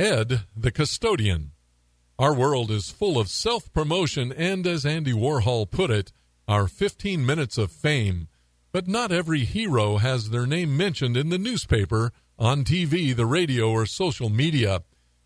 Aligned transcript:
Ed 0.00 0.46
the 0.56 0.70
Custodian. 0.70 1.50
Our 2.18 2.32
world 2.32 2.70
is 2.70 2.88
full 2.88 3.18
of 3.18 3.28
self 3.28 3.70
promotion 3.70 4.32
and, 4.32 4.66
as 4.66 4.86
Andy 4.86 5.12
Warhol 5.12 5.70
put 5.70 5.90
it, 5.90 6.10
our 6.48 6.68
15 6.68 7.26
minutes 7.26 7.58
of 7.58 7.70
fame. 7.70 8.26
But 8.72 8.88
not 8.88 9.12
every 9.12 9.40
hero 9.40 9.98
has 9.98 10.30
their 10.30 10.46
name 10.46 10.74
mentioned 10.74 11.18
in 11.18 11.28
the 11.28 11.36
newspaper, 11.36 12.12
on 12.38 12.64
TV, 12.64 13.14
the 13.14 13.26
radio, 13.26 13.70
or 13.70 13.84
social 13.84 14.30
media. 14.30 14.84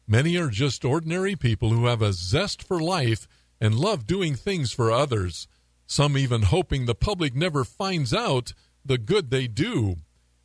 Many 0.08 0.36
are 0.38 0.50
just 0.50 0.84
ordinary 0.84 1.36
people 1.36 1.70
who 1.70 1.86
have 1.86 2.02
a 2.02 2.12
zest 2.12 2.60
for 2.60 2.82
life 2.82 3.28
and 3.60 3.76
love 3.76 4.08
doing 4.08 4.34
things 4.34 4.72
for 4.72 4.90
others, 4.90 5.46
some 5.86 6.18
even 6.18 6.42
hoping 6.42 6.86
the 6.86 6.96
public 6.96 7.36
never 7.36 7.62
finds 7.62 8.12
out 8.12 8.54
the 8.84 8.98
good 8.98 9.30
they 9.30 9.46
do. 9.46 9.98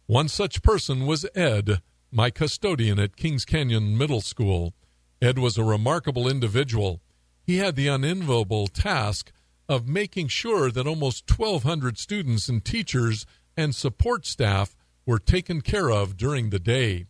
One 0.05 0.27
such 0.27 0.61
person 0.61 1.07
was 1.07 1.25
Ed, 1.33 1.81
my 2.11 2.29
custodian 2.29 2.99
at 2.99 3.15
Kings 3.15 3.45
Canyon 3.45 3.97
Middle 3.97 4.21
School. 4.21 4.73
Ed 5.21 5.37
was 5.37 5.57
a 5.57 5.63
remarkable 5.63 6.27
individual. 6.27 7.01
He 7.43 7.57
had 7.57 7.75
the 7.75 7.87
unenviable 7.87 8.67
task 8.67 9.31
of 9.67 9.87
making 9.87 10.27
sure 10.27 10.71
that 10.71 10.87
almost 10.87 11.29
1,200 11.29 11.97
students 11.97 12.49
and 12.49 12.65
teachers 12.65 13.25
and 13.55 13.75
support 13.75 14.25
staff 14.25 14.75
were 15.05 15.19
taken 15.19 15.61
care 15.61 15.91
of 15.91 16.17
during 16.17 16.49
the 16.49 16.59
day. 16.59 17.05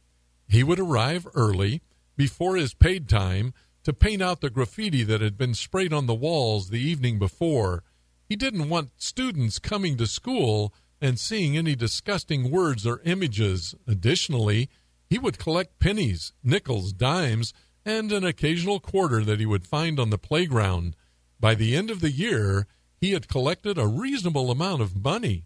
He 0.48 0.64
would 0.64 0.80
arrive 0.80 1.28
early, 1.34 1.82
before 2.18 2.58
his 2.58 2.74
paid 2.74 3.08
time, 3.08 3.54
to 3.84 3.94
paint 3.94 4.22
out 4.22 4.42
the 4.42 4.50
graffiti 4.50 5.04
that 5.04 5.22
had 5.22 5.38
been 5.38 5.54
sprayed 5.54 5.94
on 5.94 6.06
the 6.06 6.14
walls 6.14 6.70
the 6.70 6.82
evening 6.82 7.18
before. 7.20 7.84
He 8.28 8.36
didn't 8.36 8.70
want 8.70 8.92
students 8.98 9.60
coming 9.60 9.96
to 9.98 10.08
school 10.08 10.74
and 11.02 11.18
seeing 11.18 11.56
any 11.56 11.76
disgusting 11.76 12.52
words 12.52 12.86
or 12.86 13.02
images. 13.06 13.74
Additionally, 13.88 14.70
he 15.10 15.18
would 15.18 15.40
collect 15.40 15.80
pennies, 15.80 16.34
nickels, 16.44 16.94
dimes, 16.94 17.54
and 17.86 18.12
an 18.12 18.24
occasional 18.24 18.80
quarter 18.80 19.24
that 19.24 19.40
he 19.40 19.46
would 19.46 19.66
find 19.66 20.00
on 20.00 20.10
the 20.10 20.18
playground. 20.18 20.96
By 21.40 21.56
the 21.56 21.76
end 21.76 21.90
of 21.90 22.02
the 22.02 22.12
year, 22.12 22.68
he 23.02 23.14
had 23.14 23.28
collected 23.28 23.78
a 23.78 23.88
reasonable 23.88 24.52
amount 24.52 24.82
of 24.82 25.04
money. 25.04 25.46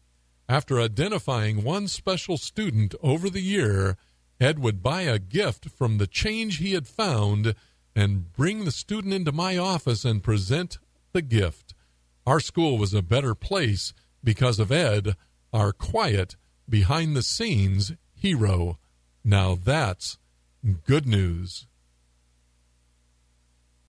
After 0.49 0.81
identifying 0.81 1.63
one 1.63 1.87
special 1.87 2.37
student 2.37 2.93
over 3.01 3.29
the 3.29 3.41
year, 3.41 3.95
Ed 4.39 4.59
would 4.59 4.83
buy 4.83 5.03
a 5.03 5.19
gift 5.19 5.69
from 5.69 5.97
the 5.97 6.07
change 6.07 6.57
he 6.57 6.73
had 6.73 6.87
found 6.87 7.55
and 7.95 8.33
bring 8.33 8.65
the 8.65 8.71
student 8.71 9.13
into 9.13 9.31
my 9.31 9.57
office 9.57 10.03
and 10.03 10.23
present 10.23 10.79
the 11.13 11.21
gift. 11.21 11.73
Our 12.25 12.39
school 12.39 12.77
was 12.77 12.93
a 12.93 13.01
better 13.01 13.35
place 13.35 13.93
because 14.23 14.59
of 14.59 14.71
Ed, 14.71 15.15
our 15.53 15.71
quiet, 15.71 16.35
behind 16.67 17.15
the 17.15 17.23
scenes 17.23 17.93
hero. 18.13 18.79
Now 19.23 19.55
that's 19.55 20.17
good 20.85 21.05
news. 21.05 21.65